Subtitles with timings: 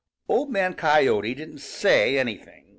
[0.27, 2.69] Old Man Coyote didn't say anything.